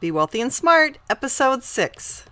[0.00, 2.24] Be Wealthy and Smart, Episode 6.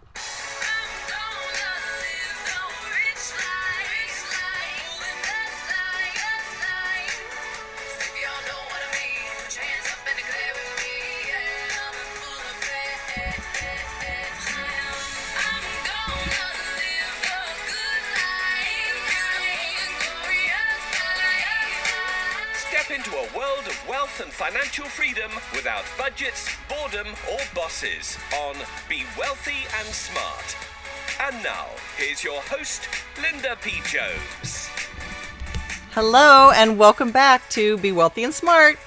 [22.69, 26.49] Step into a world of wealth and financial freedom without budgets,
[26.97, 28.55] or bosses on
[28.89, 30.57] Be Wealthy and Smart.
[31.21, 31.67] And now,
[31.99, 32.89] here's your host,
[33.21, 33.83] Linda P.
[33.85, 34.71] Jones.
[35.91, 38.79] Hello, and welcome back to Be Wealthy and Smart.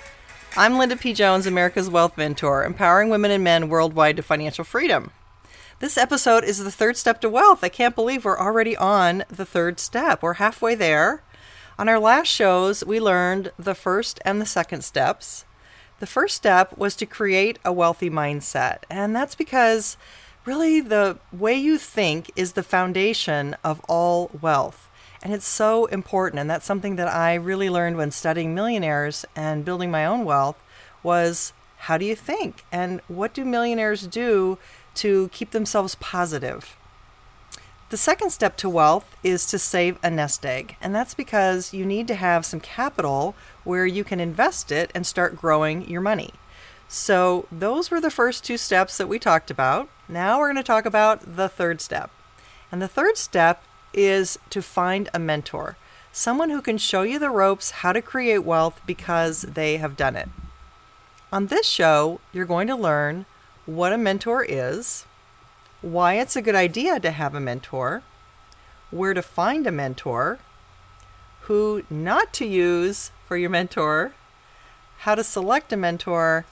[0.58, 1.14] I'm Linda P.
[1.14, 5.12] Jones, America's Wealth Mentor, empowering women and men worldwide to financial freedom.
[5.78, 7.64] This episode is the third step to wealth.
[7.64, 10.24] I can't believe we're already on the third step.
[10.24, 11.22] We're halfway there.
[11.78, 15.46] On our last shows, we learned the first and the second steps.
[16.00, 19.98] The first step was to create a wealthy mindset, and that's because
[20.46, 24.90] really the way you think is the foundation of all wealth.
[25.22, 29.66] And it's so important, and that's something that I really learned when studying millionaires and
[29.66, 30.64] building my own wealth
[31.04, 34.58] was how do you think and what do millionaires do
[34.96, 36.78] to keep themselves positive?
[37.90, 41.88] The second step to wealth is to save a nest egg, and that's because you
[41.88, 46.34] need to have some capital where you can invest it and start growing your money.
[46.88, 49.90] So, those were the first two steps that we talked about.
[50.08, 52.12] Now we're going to talk about the third step.
[52.72, 55.76] And the third step is to find a mentor,
[56.12, 60.16] someone who can show you the ropes how to create wealth because they have done
[60.16, 60.30] it.
[61.34, 63.26] On this show, you're going to learn
[63.66, 65.06] what a mentor is,
[65.82, 68.04] why it's a good idea to have a mentor,
[68.92, 70.40] where to find a mentor,
[71.42, 74.14] who not to use for your mentor,
[75.00, 76.46] how to select a mentor,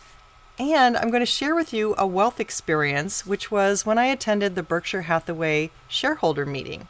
[0.59, 4.55] and I'm going to share with you a wealth experience, which was when I attended
[4.55, 6.87] the Berkshire Hathaway shareholder meeting.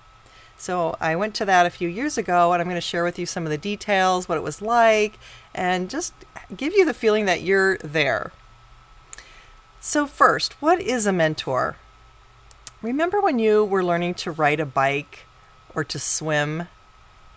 [0.57, 3.19] So I went to that a few years ago, and I'm going to share with
[3.19, 5.19] you some of the details, what it was like,
[5.53, 6.13] and just
[6.55, 8.31] give you the feeling that you're there.
[9.79, 11.77] So, first, what is a mentor?
[12.87, 15.25] Remember when you were learning to ride a bike
[15.75, 16.69] or to swim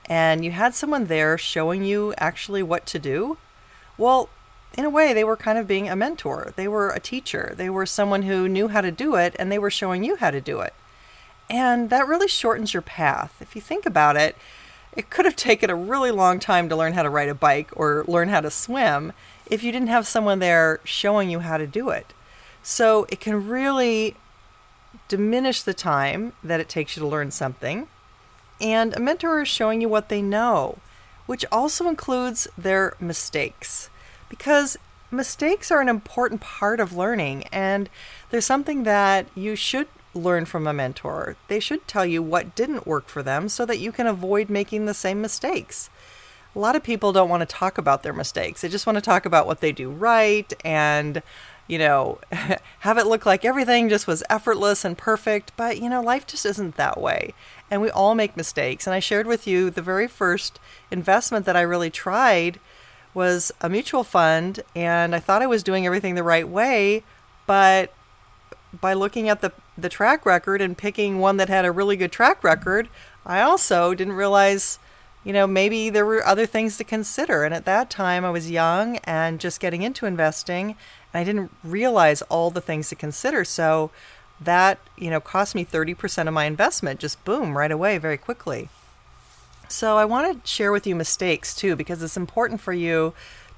[0.07, 3.37] and you had someone there showing you actually what to do?
[3.99, 4.29] Well,
[4.79, 6.53] in a way, they were kind of being a mentor.
[6.55, 7.53] They were a teacher.
[7.57, 10.31] They were someone who knew how to do it and they were showing you how
[10.31, 10.73] to do it.
[11.51, 13.35] And that really shortens your path.
[13.41, 14.37] If you think about it,
[14.97, 17.71] it could have taken a really long time to learn how to ride a bike
[17.75, 19.13] or learn how to swim
[19.47, 22.15] if you didn't have someone there showing you how to do it.
[22.63, 24.15] So it can really
[25.09, 27.89] diminish the time that it takes you to learn something.
[28.61, 30.79] And a mentor is showing you what they know,
[31.27, 33.91] which also includes their mistakes.
[34.29, 34.77] Because
[35.11, 37.89] mistakes are an important part of learning, and
[38.31, 41.37] there's something that you should learn from a mentor.
[41.49, 44.87] They should tell you what didn't work for them so that you can avoid making
[44.87, 45.89] the same mistakes.
[46.55, 48.61] A lot of people don't want to talk about their mistakes.
[48.61, 51.23] They just want to talk about what they do right and
[51.71, 52.19] you know,
[52.81, 55.53] have it look like everything just was effortless and perfect.
[55.57, 57.33] But, you know, life just isn't that way.
[57.71, 58.89] And we all make mistakes.
[58.89, 60.59] And I shared with you the very first
[60.91, 62.59] investment that I really tried
[63.15, 64.65] was a mutual fund.
[64.75, 67.05] And I thought I was doing everything the right way.
[67.47, 67.95] But
[68.81, 72.11] by looking at the, the track record and picking one that had a really good
[72.11, 72.89] track record,
[73.25, 74.81] I also didn't realize
[75.25, 77.45] you know, maybe there were other things to consider.
[77.45, 80.77] And at that time, I was young and just getting into investing,
[81.13, 83.45] and I didn't realize all the things to consider.
[83.45, 83.91] So
[84.41, 88.71] that, you know, cost me 30% of my investment, just boom, right away, very quickly.
[89.69, 93.13] So I want to share with you mistakes too, because it's important for you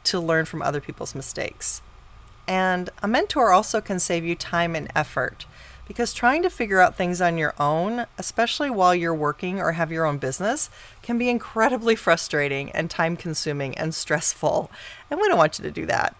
[0.04, 1.80] to learn from other people's mistakes.
[2.48, 5.46] And a mentor also can save you time and effort
[5.92, 9.92] because trying to figure out things on your own, especially while you're working or have
[9.92, 10.70] your own business,
[11.02, 14.70] can be incredibly frustrating and time consuming and stressful.
[15.10, 16.16] And we don't want you to do that.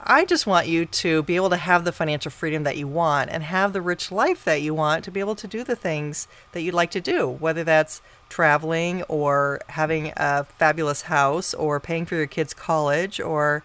[0.00, 3.28] I just want you to be able to have the financial freedom that you want
[3.28, 6.26] and have the rich life that you want to be able to do the things
[6.52, 8.00] that you'd like to do, whether that's
[8.30, 13.64] traveling or having a fabulous house or paying for your kids' college or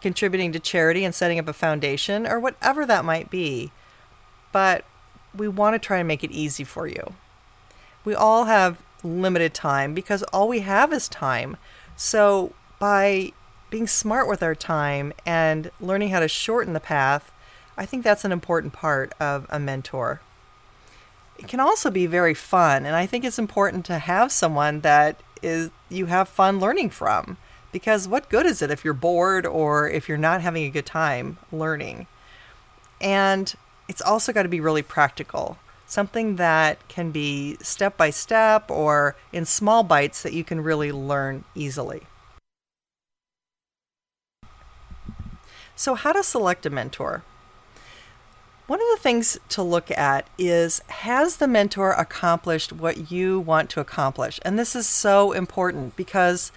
[0.00, 3.70] contributing to charity and setting up a foundation or whatever that might be
[4.52, 4.84] but
[5.34, 7.14] we want to try and make it easy for you.
[8.04, 11.56] We all have limited time because all we have is time.
[11.96, 13.32] So, by
[13.70, 17.32] being smart with our time and learning how to shorten the path,
[17.76, 20.20] I think that's an important part of a mentor.
[21.38, 25.20] It can also be very fun, and I think it's important to have someone that
[25.42, 27.36] is you have fun learning from
[27.72, 30.86] because what good is it if you're bored or if you're not having a good
[30.86, 32.06] time learning?
[33.00, 33.52] And
[33.92, 35.58] it's also got to be really practical.
[35.84, 40.90] Something that can be step by step or in small bites that you can really
[40.90, 42.04] learn easily.
[45.76, 47.22] So, how to select a mentor?
[48.66, 53.68] One of the things to look at is has the mentor accomplished what you want
[53.70, 54.40] to accomplish?
[54.42, 56.50] And this is so important because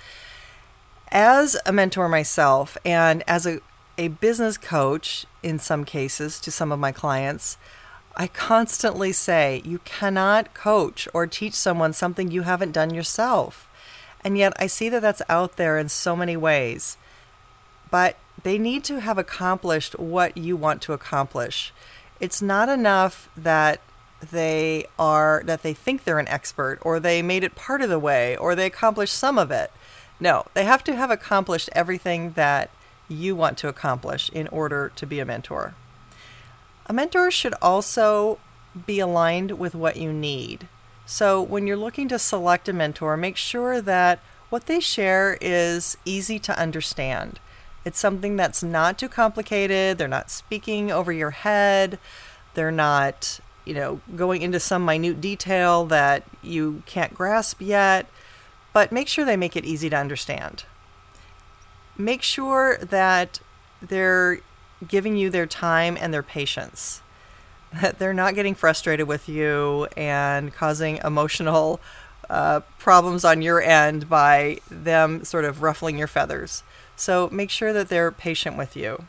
[1.11, 3.59] as a mentor myself and as a,
[3.97, 7.57] a business coach in some cases to some of my clients,
[8.15, 13.67] I constantly say you cannot coach or teach someone something you haven't done yourself.
[14.23, 16.97] And yet I see that that's out there in so many ways.
[17.91, 21.73] But they need to have accomplished what you want to accomplish.
[22.19, 23.81] It's not enough that
[24.31, 27.99] they are that they think they're an expert or they made it part of the
[27.99, 29.71] way or they accomplished some of it.
[30.19, 32.69] No, they have to have accomplished everything that
[33.07, 35.75] you want to accomplish in order to be a mentor.
[36.87, 38.39] A mentor should also
[38.85, 40.67] be aligned with what you need.
[41.05, 44.19] So when you're looking to select a mentor, make sure that
[44.49, 47.39] what they share is easy to understand.
[47.83, 49.97] It's something that's not too complicated.
[49.97, 51.99] They're not speaking over your head.
[52.55, 58.07] They're not, you know, going into some minute detail that you can't grasp yet.
[58.73, 60.65] But make sure they make it easy to understand.
[61.97, 63.39] Make sure that
[63.81, 64.39] they're
[64.87, 67.01] giving you their time and their patience.
[67.81, 71.81] That they're not getting frustrated with you and causing emotional
[72.29, 76.63] uh, problems on your end by them sort of ruffling your feathers.
[76.95, 79.07] So make sure that they're patient with you.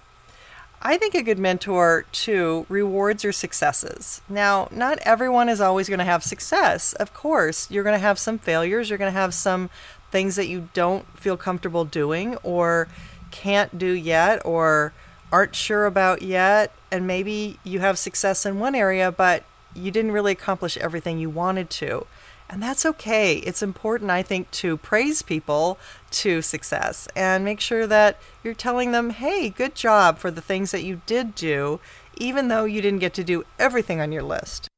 [0.83, 4.21] I think a good mentor, too, rewards your successes.
[4.29, 6.93] Now, not everyone is always going to have success.
[6.95, 8.89] Of course, you're going to have some failures.
[8.89, 9.71] You're going to have some
[10.17, 12.89] things that you don't feel comfortable doing or
[13.31, 14.95] can't do yet or
[15.31, 16.73] aren't sure about yet.
[16.91, 21.29] And maybe you have success in one area, but you didn't really accomplish everything you
[21.29, 22.07] wanted to.
[22.49, 23.35] And that's okay.
[23.35, 25.79] It's important, I think, to praise people
[26.13, 30.71] to success and make sure that you're telling them, hey, good job for the things
[30.71, 31.79] that you did do,
[32.17, 34.71] even though you didn't get to do everything on your list.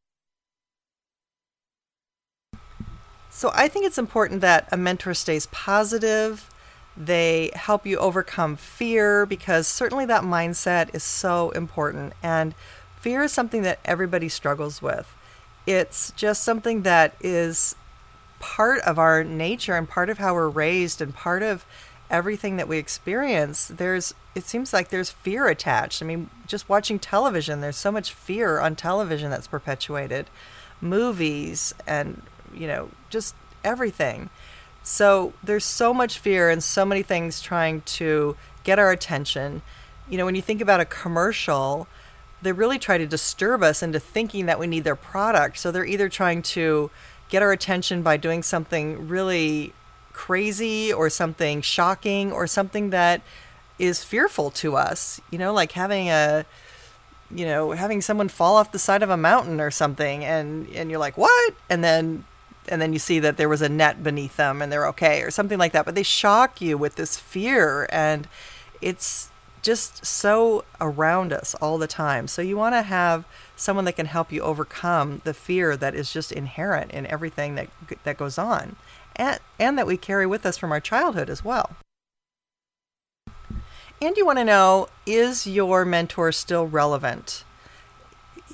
[3.39, 6.51] So I think it's important that a mentor stays positive.
[6.97, 12.15] They help you overcome fear because certainly that mindset is so important.
[12.21, 12.57] And
[12.97, 15.15] fear is something that everybody struggles with.
[15.69, 17.77] It's just something that is
[18.41, 21.65] part of our nature and part of how we're raised and part of
[22.11, 23.69] everything that we experience.
[23.69, 26.03] There's it seems like there's fear attached.
[26.03, 30.29] I mean, just watching television, there's so much fear on television that's perpetuated.
[30.81, 32.23] Movies and,
[32.55, 33.35] you know, just
[33.65, 34.31] everything.
[34.83, 39.63] So there's so much fear and so many things trying to get our attention.
[40.09, 41.87] You know, when you think about a commercial,
[42.41, 45.59] they really try to disturb us into thinking that we need their product.
[45.59, 46.91] So they're either trying to
[47.29, 49.75] get our attention by doing something really
[50.13, 53.21] crazy or something shocking or something that
[53.79, 56.45] is fearful to us, you know, like having a
[57.31, 60.91] you know, having someone fall off the side of a mountain or something and and
[60.91, 62.25] you're like, "What?" and then
[62.69, 65.31] and then you see that there was a net beneath them and they're okay or
[65.31, 68.29] something like that, but they shock you with this fear and
[68.81, 69.31] it's
[69.63, 72.29] just so around us all the time.
[72.29, 73.25] So you want to have
[73.57, 77.69] someone that can help you overcome the fear that is just inherent in everything that
[78.05, 78.77] that goes on,
[79.17, 81.77] and and that we carry with us from our childhood as well.
[84.01, 87.45] And you want to know is your mentor still relevant?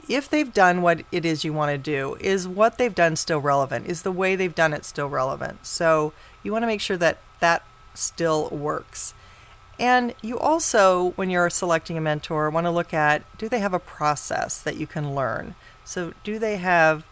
[0.08, 3.40] If they've done what it is you want to do, is what they've done still
[3.40, 3.86] relevant?
[3.86, 5.66] Is the way they've done it still relevant?
[5.66, 7.62] So you want to make sure that that
[7.94, 9.14] still works.
[9.78, 13.74] And you also, when you're selecting a mentor, want to look at do they have
[13.74, 15.54] a process that you can learn?
[15.84, 17.04] So, do they have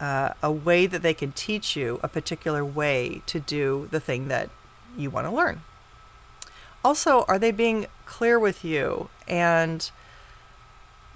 [0.00, 4.28] uh, a way that they can teach you a particular way to do the thing
[4.28, 4.50] that
[4.96, 5.62] you want to learn?
[6.84, 9.08] Also, are they being clear with you?
[9.26, 9.90] And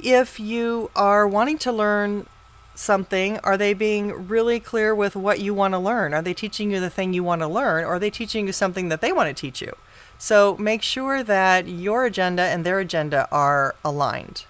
[0.00, 2.26] if you are wanting to learn
[2.74, 6.14] something, are they being really clear with what you want to learn?
[6.14, 7.84] Are they teaching you the thing you want to learn?
[7.84, 9.74] Or are they teaching you something that they want to teach you?
[10.16, 14.44] So make sure that your agenda and their agenda are aligned.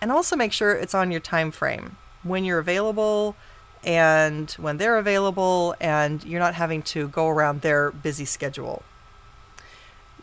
[0.00, 3.36] And also make sure it's on your time frame when you're available
[3.82, 8.82] and when they're available and you're not having to go around their busy schedule.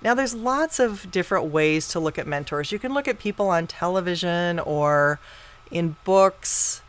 [0.01, 2.71] Now, there's lots of different ways to look at mentors.
[2.71, 5.19] You can look at people on television or
[5.69, 6.81] in books.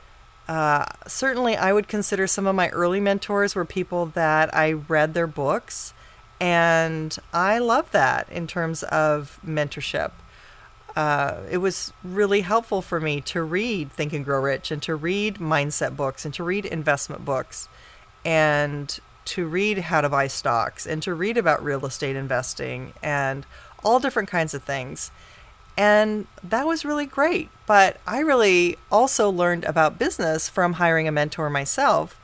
[0.48, 5.14] Uh, certainly, I would consider some of my early mentors were people that I read
[5.14, 5.94] their books
[6.40, 10.10] and I love that in terms of mentorship.
[10.96, 14.94] uh, it was really helpful for me to read Think and Grow Rich and to
[14.94, 17.68] read mindset books and to read investment books
[18.24, 23.46] and to read how to buy stocks and to read about real estate investing and
[23.84, 25.10] all different kinds of things.
[25.76, 27.48] And that was really great.
[27.66, 32.20] But I really also learned about business from hiring a mentor myself,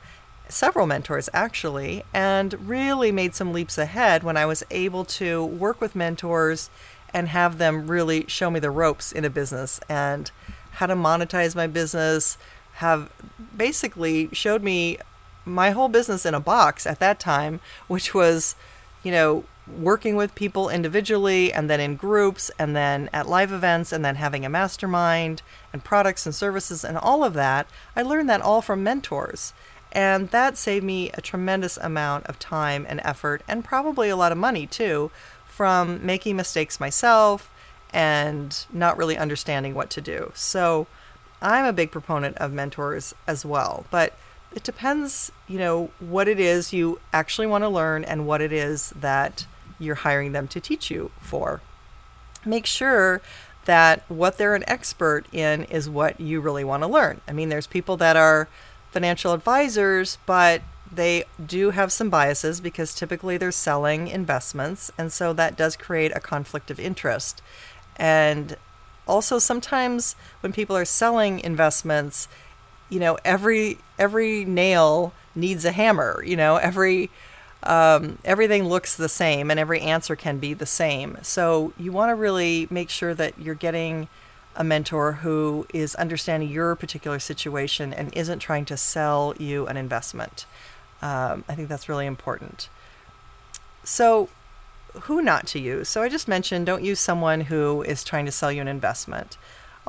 [0.47, 5.81] several mentors actually, and really made some leaps ahead when I was able to work
[5.81, 6.69] with mentors
[7.13, 10.29] and have them really show me the ropes in a business and
[10.73, 12.37] how to monetize my business,
[12.73, 13.11] have
[13.57, 14.97] basically showed me
[15.45, 18.55] my whole business in a box at that time, which was,
[19.03, 19.43] you know,
[19.77, 24.15] working with people individually and then in groups and then at live events and then
[24.15, 25.41] having a mastermind
[25.71, 27.67] and products and services and all of that.
[27.95, 29.53] I learned that all from mentors.
[29.91, 34.31] And that saved me a tremendous amount of time and effort and probably a lot
[34.31, 35.11] of money too
[35.47, 37.51] from making mistakes myself
[37.91, 40.31] and not really understanding what to do.
[40.35, 40.87] So
[41.41, 43.85] I'm a big proponent of mentors as well.
[43.89, 44.13] But
[44.55, 48.51] it depends, you know, what it is you actually want to learn and what it
[48.51, 49.45] is that
[49.77, 51.61] you're hiring them to teach you for.
[52.45, 53.21] Make sure
[53.65, 57.21] that what they're an expert in is what you really want to learn.
[57.27, 58.47] I mean, there's people that are
[58.91, 65.33] financial advisors, but they do have some biases because typically they're selling investments, and so
[65.33, 67.43] that does create a conflict of interest.
[67.97, 68.57] And
[69.07, 72.27] also sometimes when people are selling investments,
[72.89, 77.09] you know every every nail needs a hammer you know every
[77.63, 81.17] um, everything looks the same and every answer can be the same.
[81.21, 84.07] So you want to really make sure that you're getting
[84.55, 89.77] a mentor who is understanding your particular situation and isn't trying to sell you an
[89.77, 90.45] investment.
[91.01, 92.69] Um, i think that's really important.
[93.83, 94.29] So
[95.03, 95.87] who not to use?
[95.87, 99.37] So i just mentioned don't use someone who is trying to sell you an investment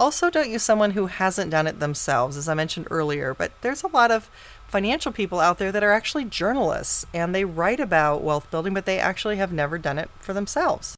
[0.01, 3.83] also, don't use someone who hasn't done it themselves, as I mentioned earlier, but there's
[3.83, 4.31] a lot of
[4.67, 8.87] financial people out there that are actually journalists and they write about wealth building, but
[8.87, 10.97] they actually have never done it for themselves.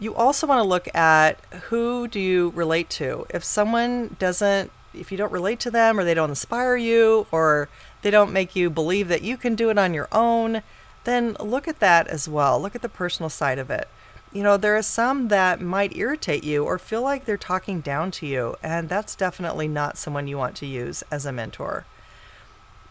[0.00, 3.26] You also want to look at who do you relate to.
[3.30, 7.68] If someone doesn't, if you don't relate to them or they don't inspire you or
[8.02, 10.62] they don't make you believe that you can do it on your own,
[11.04, 12.60] then look at that as well.
[12.60, 13.88] Look at the personal side of it
[14.32, 18.10] you know, there are some that might irritate you or feel like they're talking down
[18.12, 21.86] to you, and that's definitely not someone you want to use as a mentor.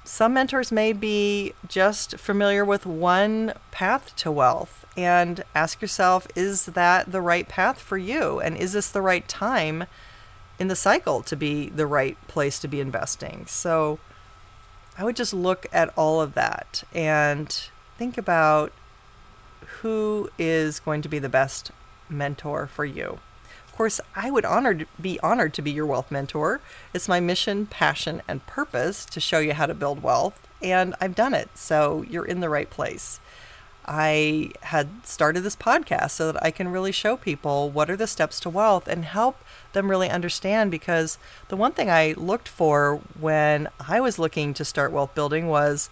[0.04, 6.66] Some mentors may be just familiar with one path to wealth, and ask yourself is
[6.66, 8.40] that the right path for you?
[8.40, 9.86] And is this the right time
[10.58, 13.46] in the cycle to be the right place to be investing?
[13.48, 14.00] So
[14.98, 17.48] I would just look at all of that and
[17.98, 18.72] think about
[19.82, 21.72] who is going to be the best
[22.10, 23.20] mentor for you.
[23.68, 26.62] Of course, I would honored, be honored to be your wealth mentor.
[26.94, 31.16] It's my mission, passion, and purpose to show you how to build wealth, and I've
[31.16, 33.20] done it, so you're in the right place.
[33.88, 38.06] I had started this podcast so that I can really show people what are the
[38.06, 39.42] steps to wealth and help
[39.72, 41.18] them really understand because
[41.48, 45.90] the one thing I looked for when I was looking to start wealth building was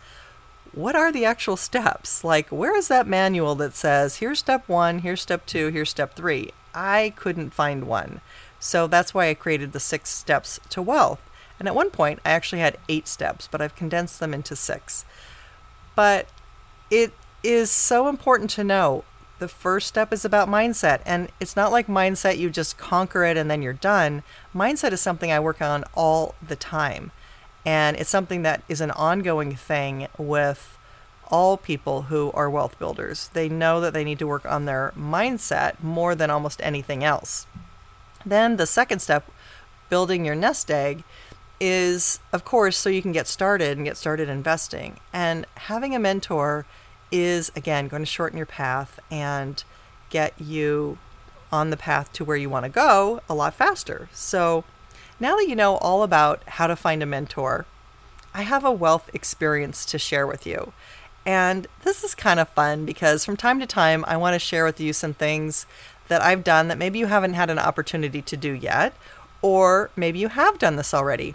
[0.76, 2.24] what are the actual steps?
[2.24, 6.16] Like, where is that manual that says, here's step one, here's step two, here's step
[6.16, 6.52] three?
[6.74, 8.20] I couldn't find one.
[8.60, 11.22] So that's why I created the six steps to wealth.
[11.58, 15.06] And at one point, I actually had eight steps, but I've condensed them into six.
[15.96, 16.28] But
[16.92, 19.06] it is so important to know
[19.40, 21.00] the first step is about mindset.
[21.06, 24.24] And it's not like mindset, you just conquer it and then you're done.
[24.54, 27.12] Mindset is something I work on all the time.
[27.66, 30.78] And it's something that is an ongoing thing with
[31.32, 33.30] all people who are wealth builders.
[33.34, 37.48] They know that they need to work on their mindset more than almost anything else.
[38.26, 39.30] Then the second step,
[39.90, 41.04] building your nest egg,
[41.60, 45.00] is of course so you can get started and get started investing.
[45.14, 46.66] And having a mentor
[47.12, 49.64] is again going to shorten your path and
[50.10, 50.98] get you
[51.52, 54.10] on the path to where you want to go a lot faster.
[54.12, 54.64] So
[55.20, 57.66] now that you know all about how to find a mentor,
[58.34, 60.74] I have a wealth experience to share with you.
[61.26, 64.66] And this is kind of fun because from time to time, I want to share
[64.66, 65.66] with you some things
[66.08, 68.94] that I've done that maybe you haven't had an opportunity to do yet,
[69.42, 71.34] or maybe you have done this already.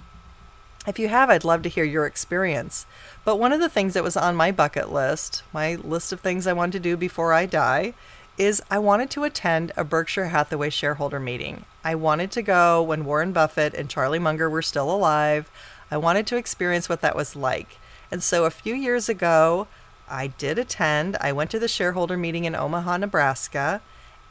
[0.86, 2.86] If you have, I'd love to hear your experience.
[3.24, 6.46] But one of the things that was on my bucket list, my list of things
[6.46, 7.94] I want to do before I die,
[8.38, 11.64] is I wanted to attend a Berkshire Hathaway shareholder meeting.
[11.84, 15.50] I wanted to go when Warren Buffett and Charlie Munger were still alive.
[15.90, 17.78] I wanted to experience what that was like.
[18.10, 19.66] And so a few years ago,
[20.08, 21.16] I did attend.
[21.20, 23.80] I went to the shareholder meeting in Omaha, Nebraska,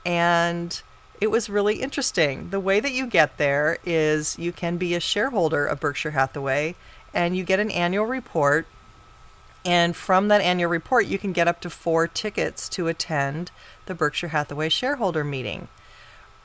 [0.05, 0.81] and
[1.21, 2.49] it was really interesting.
[2.49, 6.75] The way that you get there is you can be a shareholder of Berkshire Hathaway
[7.13, 8.67] and you get an annual report.
[9.65, 13.51] And from that annual report, you can get up to four tickets to attend
[13.87, 15.67] the Berkshire Hathaway shareholder meeting.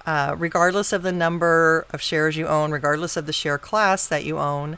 [0.07, 4.25] Uh, regardless of the number of shares you own, regardless of the share class that
[4.25, 4.77] you own,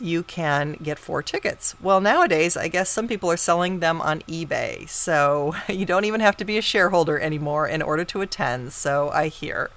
[0.00, 1.74] you can get four tickets.
[1.80, 4.88] Well, nowadays, I guess some people are selling them on eBay.
[4.88, 8.72] So you don't even have to be a shareholder anymore in order to attend.
[8.72, 9.70] So I hear.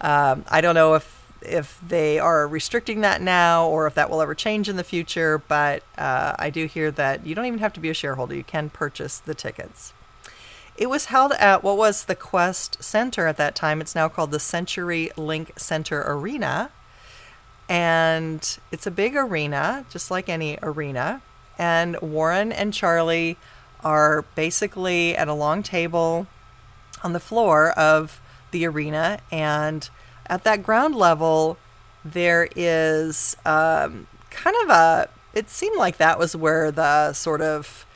[0.00, 4.22] Um, I don't know if if they are restricting that now or if that will
[4.22, 7.72] ever change in the future, but uh, I do hear that you don't even have
[7.72, 8.36] to be a shareholder.
[8.36, 9.92] You can purchase the tickets.
[10.76, 13.80] It was held at what was the Qwest Center at that time.
[13.80, 16.70] It's now called the CenturyLink Center Arena
[17.72, 21.22] and it's a big arena, just like any arena.
[21.58, 23.38] And Warren and Charlie
[23.82, 26.26] are basically at a long table
[27.02, 29.88] on the floor of the arena, and
[30.26, 31.56] at that ground level,
[32.04, 35.08] there is um, kind of a.
[35.32, 37.86] It seemed like that was where the sort of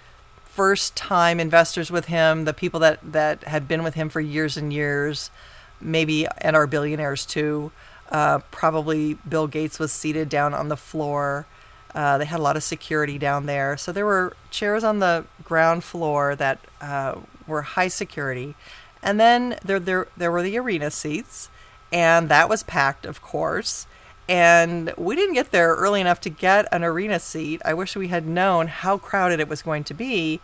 [0.57, 4.57] first time investors with him, the people that that had been with him for years
[4.57, 5.31] and years,
[5.83, 7.71] maybe and are billionaires too,
[8.11, 11.47] uh, probably Bill Gates was seated down on the floor.
[11.95, 13.77] Uh, they had a lot of security down there.
[13.77, 18.55] So there were chairs on the ground floor that uh, were high security.
[19.03, 21.49] And then there, there, there were the arena seats,
[21.93, 23.87] and that was packed, of course.
[24.29, 27.63] And we didn't get there early enough to get an arena seat.
[27.65, 30.41] I wish we had known how crowded it was going to be.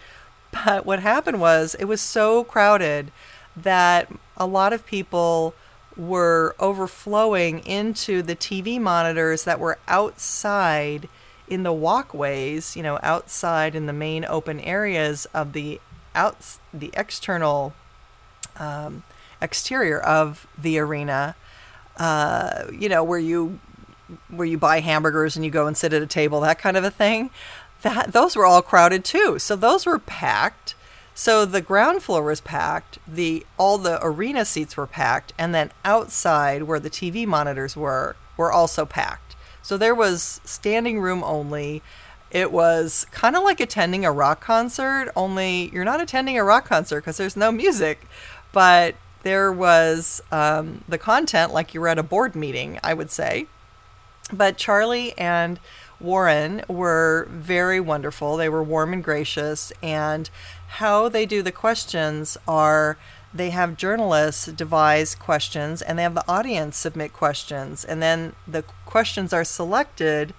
[0.53, 3.11] But what happened was it was so crowded
[3.57, 5.55] that a lot of people
[5.97, 11.09] were overflowing into the TV monitors that were outside
[11.49, 15.81] in the walkways, you know, outside in the main open areas of the
[16.15, 17.75] out the external
[18.57, 19.03] um,
[19.41, 21.35] exterior of the arena.
[21.97, 23.59] Uh, you know, where you
[24.29, 26.85] where you buy hamburgers and you go and sit at a table, that kind of
[26.85, 27.31] a thing.
[27.83, 29.38] That those were all crowded too.
[29.38, 30.75] So those were packed.
[31.15, 35.71] So the ground floor was packed, the all the arena seats were packed, and then
[35.85, 39.37] outside where the TV monitors were were also packed.
[39.62, 41.83] So there was standing room only.
[42.31, 46.65] It was kind of like attending a rock concert, only you're not attending a rock
[46.65, 48.07] concert because there's no music,
[48.53, 53.11] but there was um, the content like you were at a board meeting, I would
[53.11, 53.47] say.
[54.33, 55.61] But Charlie and
[56.01, 58.37] Warren were very wonderful.
[58.37, 60.29] They were warm and gracious, and
[60.68, 62.97] how they do the questions are
[63.35, 68.62] they have journalists devise questions and they have the audience submit questions and then the
[68.85, 70.35] questions are selected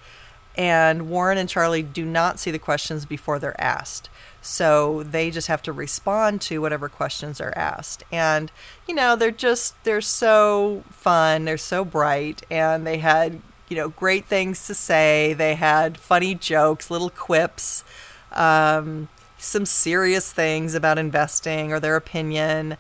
[0.56, 4.10] and Warren and Charlie do not see the questions before they're asked.
[4.42, 8.04] So they just have to respond to whatever questions are asked.
[8.12, 8.52] And
[8.88, 13.90] you know, they're just they're so fun, they're so bright and they had, you know,
[13.90, 15.34] great things to say.
[15.34, 17.84] They had funny jokes, little quips.
[18.32, 19.10] Um,
[19.44, 22.78] some serious things about investing or their opinion.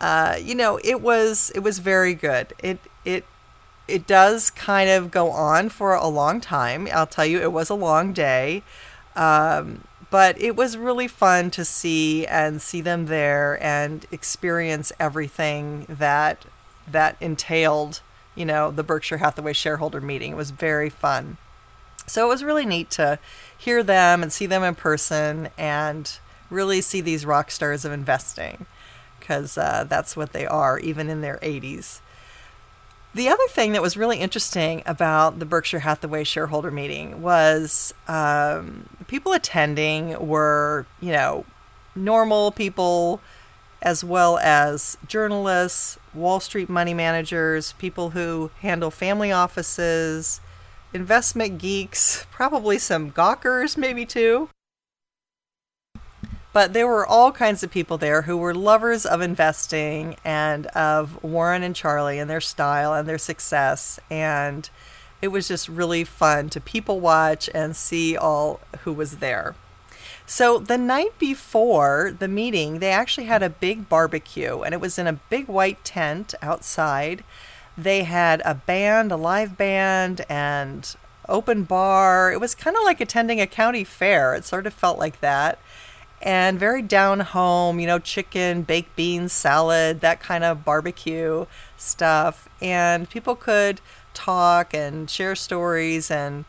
[0.00, 2.52] Uh, you know, it was it was very good.
[2.62, 3.24] It it
[3.86, 6.88] it does kind of go on for a long time.
[6.92, 8.62] I'll tell you, it was a long day,
[9.16, 15.86] um, but it was really fun to see and see them there and experience everything
[15.88, 16.44] that
[16.90, 18.00] that entailed.
[18.34, 20.32] You know, the Berkshire Hathaway shareholder meeting.
[20.32, 21.36] It was very fun.
[22.06, 23.18] So it was really neat to
[23.56, 26.10] hear them and see them in person and
[26.50, 28.66] really see these rock stars of investing
[29.18, 32.00] because uh, that's what they are, even in their 80s.
[33.14, 38.88] The other thing that was really interesting about the Berkshire Hathaway shareholder meeting was um,
[39.08, 41.44] people attending were, you know,
[41.94, 43.20] normal people
[43.82, 50.40] as well as journalists, Wall Street money managers, people who handle family offices,
[50.92, 54.48] investment geeks, probably some gawkers, maybe too.
[56.52, 61.22] But there were all kinds of people there who were lovers of investing and of
[61.22, 64.00] Warren and Charlie and their style and their success.
[64.10, 64.68] And
[65.22, 69.54] it was just really fun to people watch and see all who was there.
[70.32, 74.96] So the night before the meeting, they actually had a big barbecue, and it was
[74.96, 77.24] in a big white tent outside.
[77.76, 80.94] They had a band, a live band, and
[81.28, 82.30] open bar.
[82.30, 84.36] It was kind of like attending a county fair.
[84.36, 85.58] It sort of felt like that.
[86.22, 92.48] And very down home, you know, chicken, baked beans, salad, that kind of barbecue stuff.
[92.62, 93.80] And people could
[94.14, 96.44] talk and share stories, and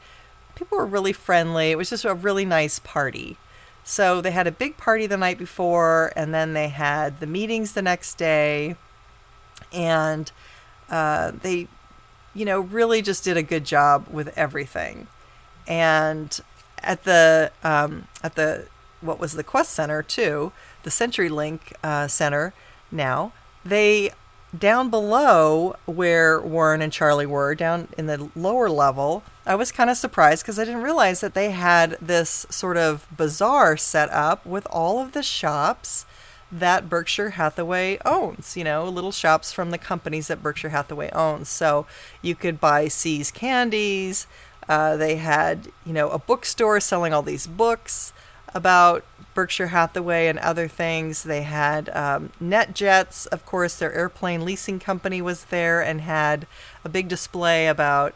[0.54, 1.72] people were really friendly.
[1.72, 3.38] It was just a really nice party.
[3.84, 7.74] So they had a big party the night before, and then they had the meetings
[7.74, 8.76] the next day
[9.74, 10.32] and
[10.90, 11.68] uh, they,
[12.34, 15.08] you know, really just did a good job with everything.
[15.68, 16.38] And
[16.80, 18.68] at the um, at the
[19.00, 20.52] what was the Qwest Center too,
[20.84, 22.54] the CenturyLink uh, Center
[22.92, 23.32] now
[23.64, 24.12] they
[24.58, 29.90] down below where Warren and Charlie were, down in the lower level, I was kind
[29.90, 34.46] of surprised because I didn't realize that they had this sort of bazaar set up
[34.46, 36.06] with all of the shops
[36.52, 41.48] that Berkshire Hathaway owns, you know, little shops from the companies that Berkshire Hathaway owns.
[41.48, 41.86] So
[42.22, 44.28] you could buy See's candies.
[44.68, 48.12] Uh, they had, you know, a bookstore selling all these books
[48.54, 51.24] about Berkshire Hathaway and other things.
[51.24, 56.48] They had um, NetJets, of course, their airplane leasing company was there and had
[56.84, 58.14] a big display about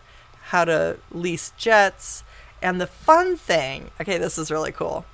[0.48, 2.24] how to lease jets.
[2.62, 5.06] And the fun thing, okay, this is really cool,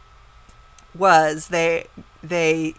[0.95, 1.87] was they
[2.23, 2.75] they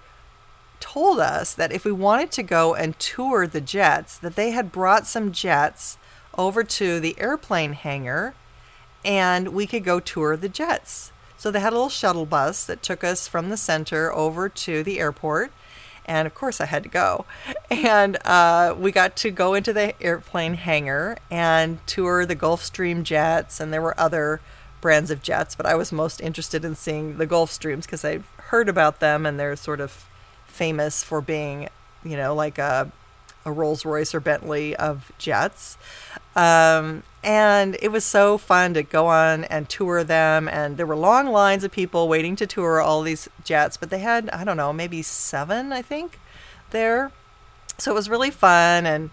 [0.81, 4.73] told us that if we wanted to go and tour the jets, that they had
[4.73, 5.97] brought some jets
[6.37, 8.35] over to the airplane hangar
[9.05, 11.12] and we could go tour the jets.
[11.43, 14.85] So they had a little shuttle bus that took us from the center over to
[14.85, 15.51] the airport.
[16.07, 17.25] And of course, I had to go.
[17.69, 23.59] And uh, we got to go into the airplane hangar and tour the Gulfstream jets.
[23.59, 24.41] And there were other
[24.81, 28.69] brands of jets, but I was most interested in seeing the Gulfstreams because I've heard
[28.69, 30.07] about them and they're sort of
[30.47, 31.69] famous for being,
[32.05, 32.93] you know, like a,
[33.45, 35.77] a Rolls Royce or Bentley of jets.
[36.35, 40.49] Um, and it was so fun to go on and tour them.
[40.49, 44.01] And there were long lines of people waiting to tour all these jets, but they
[44.01, 46.19] had, I don't know, maybe seven, I think,
[46.71, 47.13] there.
[47.79, 48.87] So it was really fun.
[48.87, 49.11] And,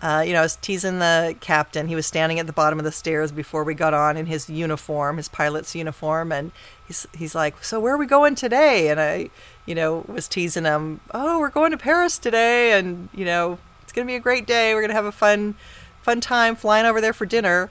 [0.00, 1.86] uh, you know, I was teasing the captain.
[1.86, 4.50] He was standing at the bottom of the stairs before we got on in his
[4.50, 6.32] uniform, his pilot's uniform.
[6.32, 6.50] And
[6.86, 8.88] he's, he's like, So where are we going today?
[8.88, 9.30] And I,
[9.66, 12.72] you know, was teasing him, Oh, we're going to Paris today.
[12.72, 13.58] And, you know,
[13.92, 14.72] it's going to be a great day.
[14.72, 15.54] We're going to have a fun
[16.00, 17.70] fun time flying over there for dinner.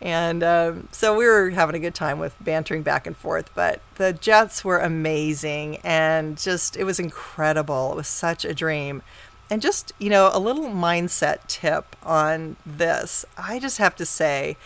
[0.00, 3.52] And um, so we were having a good time with bantering back and forth.
[3.52, 7.90] But the Jets were amazing and just, it was incredible.
[7.90, 9.02] It was such a dream.
[9.50, 13.24] And just, you know, a little mindset tip on this.
[13.36, 14.56] I just have to say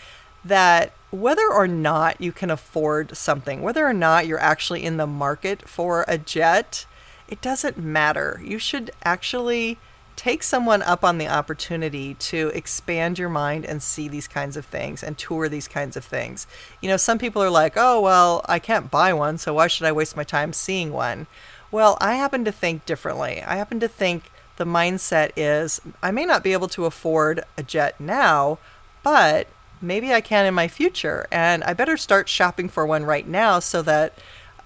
[0.45, 5.07] that whether or not you can afford something, whether or not you're actually in the
[5.07, 6.85] market for a jet,
[7.27, 8.39] it doesn't matter.
[8.45, 9.79] You should actually
[10.21, 14.67] take someone up on the opportunity to expand your mind and see these kinds of
[14.67, 16.47] things and tour these kinds of things.
[16.83, 19.87] You know, some people are like, oh, well, I can't buy one, so why should
[19.87, 21.27] I waste my time seeing one?
[21.73, 23.43] Well, I happen to think differently.
[23.43, 27.63] I happen to think the mindset is I may not be able to afford a
[27.63, 28.59] jet now,
[29.03, 29.47] but
[29.81, 31.29] maybe I can in my future.
[31.33, 34.19] And I better start shopping for one right now so that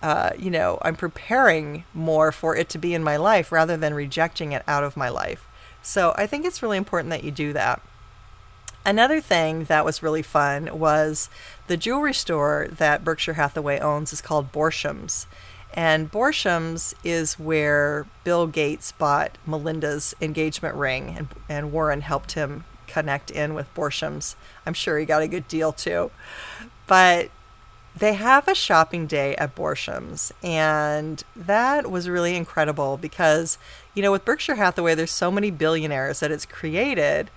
[0.05, 3.95] uh, you know, I'm preparing more for it to be in my life rather than
[3.95, 5.49] rejecting it out of my life.
[5.81, 7.81] So I think it's really important that you do that.
[8.85, 11.31] Another thing that was really fun was
[11.69, 15.27] the jewelry store that Berkshire Hathaway owns is called Borsheim's.
[15.73, 22.65] And Borsheim's is where Bill Gates bought Melinda's engagement ring, and, and Warren helped him
[22.87, 24.37] connect in with Borsheim's.
[24.67, 26.11] I'm sure he got a good deal too.
[26.87, 27.31] But
[27.97, 33.57] they have a shopping day at Borsheim's, and that was really incredible because,
[33.95, 37.31] you know, with Berkshire Hathaway, there's so many billionaires that it's created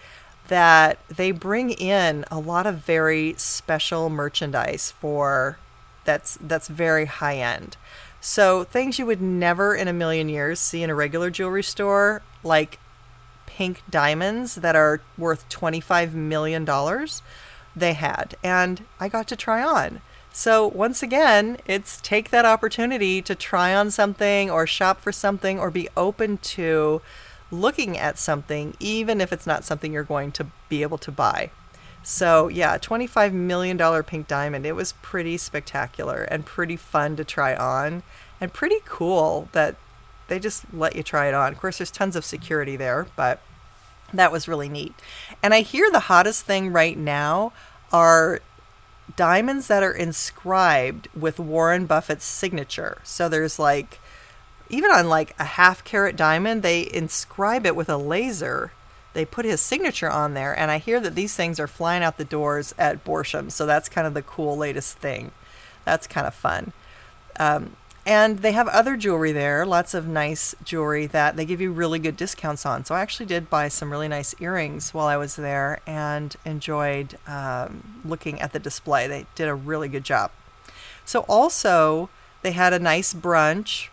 [0.48, 5.58] that they bring in a lot of very special merchandise for
[6.06, 7.78] that's that's very high end.
[8.20, 12.24] So things you would never in a million years see in a regular jewelry store,
[12.44, 12.80] like
[13.46, 16.68] pink diamonds that are worth $25 million,
[17.76, 18.36] they had.
[18.44, 20.02] And I got to try on.
[20.38, 25.58] So, once again, it's take that opportunity to try on something or shop for something
[25.58, 27.02] or be open to
[27.50, 31.50] looking at something, even if it's not something you're going to be able to buy.
[32.04, 34.68] So, yeah, $25 million pink diamond.
[34.68, 38.04] It was pretty spectacular and pretty fun to try on
[38.40, 39.76] and pretty cool that
[40.28, 41.52] they just let you try it on.
[41.52, 43.42] Of course, there's tons of security there, but
[44.14, 44.94] that was really neat.
[45.42, 47.54] And I hear the hottest thing right now
[47.92, 48.42] are
[49.16, 53.00] diamonds that are inscribed with Warren Buffett's signature.
[53.04, 54.00] So there's like,
[54.70, 58.72] even on like a half carat diamond, they inscribe it with a laser.
[59.14, 62.18] They put his signature on there, and I hear that these things are flying out
[62.18, 63.52] the doors at Borsheim.
[63.52, 65.32] So that's kind of the cool latest thing.
[65.86, 66.74] That's kind of fun.
[67.40, 71.74] Um, and they have other jewelry there, lots of nice jewelry that they give you
[71.74, 72.86] really good discounts on.
[72.86, 77.18] So I actually did buy some really nice earrings while I was there and enjoyed
[77.28, 79.08] um, looking at the display.
[79.08, 80.32] They did a really good job.
[81.04, 82.10] So also,
[82.44, 83.90] they had a nice brunch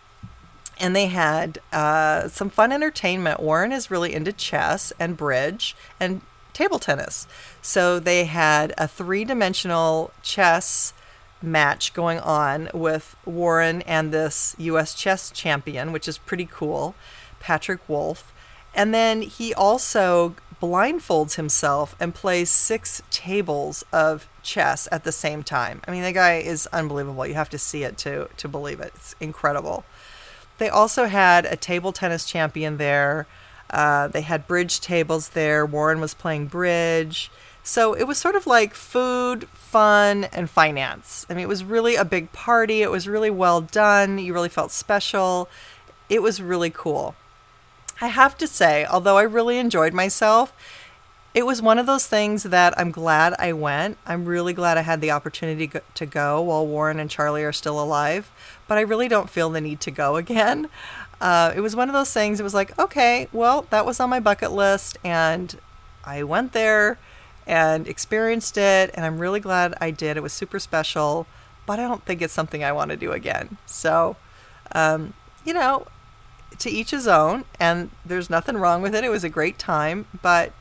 [0.79, 3.41] and they had uh, some fun entertainment.
[3.41, 6.21] Warren is really into chess and bridge and
[6.53, 7.27] table tennis.
[7.61, 10.93] So they had a three dimensional chess
[11.45, 14.93] match going on with Warren and this U.S.
[14.93, 16.95] chess champion, which is pretty cool,
[17.39, 18.33] Patrick Wolff.
[18.73, 25.43] And then he also blindfolds himself and plays six tables of chess at the same
[25.43, 25.81] time.
[25.87, 27.25] I mean, the guy is unbelievable.
[27.25, 28.91] You have to see it to to believe it.
[28.95, 29.85] It's incredible.
[30.57, 33.27] They also had a table tennis champion there.
[33.69, 35.65] Uh, they had bridge tables there.
[35.65, 37.31] Warren was playing bridge.
[37.67, 41.25] So it was sort of like food, fun, and finance.
[41.27, 42.83] I mean, it was really a big party.
[42.83, 44.19] It was really well done.
[44.19, 45.49] You really felt special.
[46.07, 47.15] It was really cool.
[47.99, 50.53] I have to say, although I really enjoyed myself,
[51.33, 53.97] it was one of those things that I'm glad I went.
[54.05, 57.81] I'm really glad I had the opportunity to go while Warren and Charlie are still
[57.81, 58.31] alive,
[58.67, 60.69] but I really don't feel the need to go again.
[61.19, 64.11] Uh, it was one of those things, it was like, okay, well, that was on
[64.11, 65.57] my bucket list, and
[66.03, 66.99] I went there
[67.47, 70.17] and experienced it, and I'm really glad I did.
[70.17, 71.27] It was super special,
[71.65, 73.57] but I don't think it's something I want to do again.
[73.65, 74.15] So,
[74.73, 75.87] um, you know,
[76.59, 79.03] to each his own, and there's nothing wrong with it.
[79.03, 80.53] It was a great time, but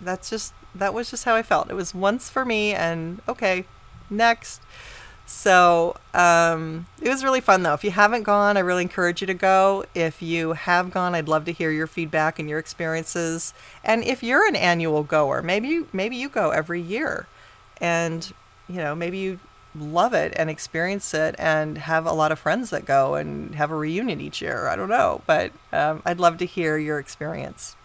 [0.00, 1.70] that's just that was just how I felt.
[1.70, 3.64] It was once for me, and okay,
[4.08, 4.60] next.
[5.30, 7.72] So um, it was really fun though.
[7.72, 9.84] If you haven't gone, I really encourage you to go.
[9.94, 13.54] If you have gone, I'd love to hear your feedback and your experiences.
[13.84, 17.28] And if you're an annual goer, maybe you, maybe you go every year,
[17.80, 18.30] and
[18.68, 19.38] you know maybe you
[19.72, 23.70] love it and experience it and have a lot of friends that go and have
[23.70, 24.66] a reunion each year.
[24.66, 27.76] I don't know, but um, I'd love to hear your experience.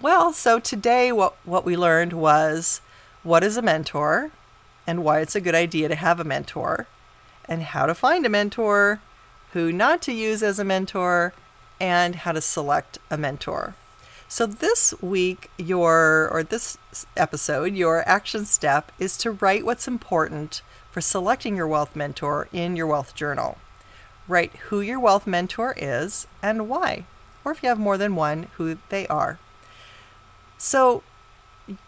[0.00, 2.80] Well, so today what, what we learned was
[3.22, 4.30] what is a mentor
[4.88, 6.86] and why it's a good idea to have a mentor
[7.44, 9.00] and how to find a mentor,
[9.52, 11.34] who not to use as a mentor,
[11.78, 13.74] and how to select a mentor.
[14.28, 16.78] So this week, your or this
[17.18, 22.74] episode, your action step is to write what's important for selecting your wealth mentor in
[22.74, 23.58] your wealth journal.
[24.26, 27.04] Write who your wealth mentor is and why,
[27.44, 29.38] or if you have more than one, who they are.
[30.56, 31.02] So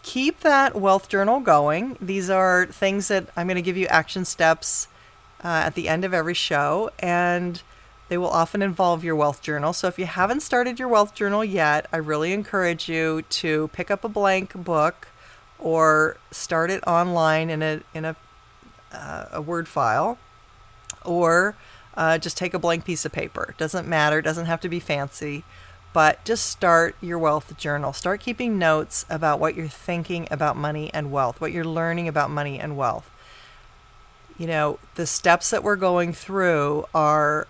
[0.03, 1.97] keep that wealth journal going.
[2.01, 4.87] These are things that I'm going to give you action steps
[5.43, 7.61] uh, at the end of every show, and
[8.09, 9.73] they will often involve your wealth journal.
[9.73, 13.89] So if you haven't started your wealth journal yet, I really encourage you to pick
[13.89, 15.07] up a blank book
[15.57, 18.15] or start it online in a in a
[18.91, 20.17] uh, a Word file,
[21.05, 21.55] or
[21.95, 23.55] uh, just take a blank piece of paper.
[23.57, 24.21] Doesn't matter.
[24.21, 25.43] Doesn't have to be fancy,
[25.93, 27.93] but just start your wealth journal.
[27.93, 32.29] Start keeping notes about what you're thinking about money and wealth, what you're learning about
[32.29, 33.09] money and wealth.
[34.37, 37.47] You know, the steps that we're going through are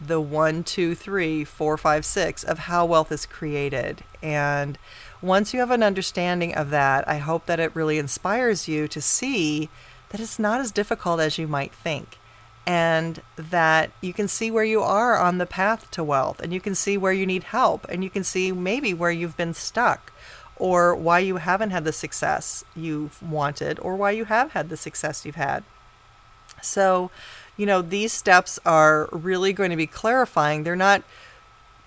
[0.00, 4.04] the one, two, three, four, five, six of how wealth is created.
[4.22, 4.78] And
[5.22, 9.00] once you have an understanding of that, I hope that it really inspires you to
[9.00, 9.68] see
[10.10, 12.18] that it's not as difficult as you might think.
[12.66, 16.60] And that you can see where you are on the path to wealth, and you
[16.60, 20.12] can see where you need help, and you can see maybe where you've been stuck,
[20.56, 24.76] or why you haven't had the success you've wanted, or why you have had the
[24.76, 25.62] success you've had.
[26.60, 27.12] So,
[27.56, 30.64] you know, these steps are really going to be clarifying.
[30.64, 31.04] They're not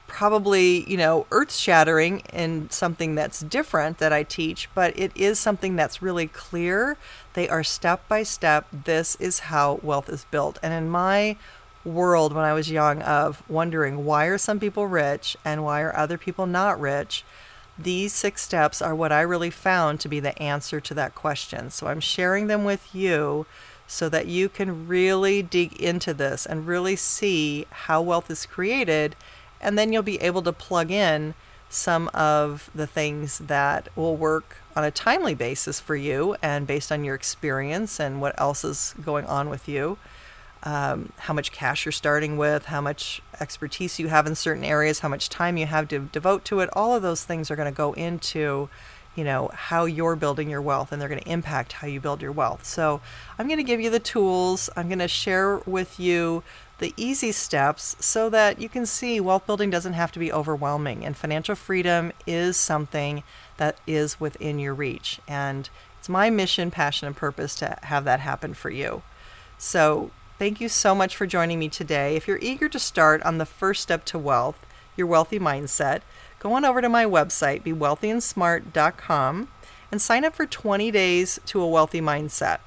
[0.07, 5.39] probably, you know, earth shattering in something that's different that I teach, but it is
[5.39, 6.97] something that's really clear.
[7.33, 8.67] They are step by step.
[8.71, 10.57] This is how wealth is built.
[10.63, 11.37] And in my
[11.85, 15.95] world when I was young of wondering why are some people rich and why are
[15.95, 17.23] other people not rich,
[17.77, 21.69] these six steps are what I really found to be the answer to that question.
[21.69, 23.45] So I'm sharing them with you
[23.87, 29.15] so that you can really dig into this and really see how wealth is created.
[29.61, 31.33] And then you'll be able to plug in
[31.69, 36.91] some of the things that will work on a timely basis for you and based
[36.91, 39.97] on your experience and what else is going on with you.
[40.63, 44.99] Um, how much cash you're starting with, how much expertise you have in certain areas,
[44.99, 46.69] how much time you have to devote to it.
[46.73, 48.69] All of those things are going to go into
[49.15, 52.21] you know how you're building your wealth and they're going to impact how you build
[52.21, 53.01] your wealth so
[53.37, 56.43] i'm going to give you the tools i'm going to share with you
[56.79, 61.05] the easy steps so that you can see wealth building doesn't have to be overwhelming
[61.05, 63.23] and financial freedom is something
[63.57, 65.19] that is within your reach.
[65.27, 69.03] And it's my mission passion and purpose to have that happen for you.
[69.57, 72.15] So thank you so much for joining me today.
[72.15, 74.65] If you're eager to start on the first step to wealth
[74.95, 76.01] your wealthy mindset
[76.39, 79.47] go on over to my website, bewealthyandsmart.com,
[79.91, 82.59] and sign up for 20 days to a wealthy mindset.